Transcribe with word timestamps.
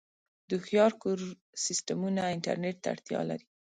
د 0.47 0.51
هوښیار 0.59 0.91
کور 1.01 1.19
سیسټمونه 1.65 2.21
انټرنیټ 2.35 2.75
ته 2.83 2.87
اړتیا 2.93 3.19
لري. 3.29 3.45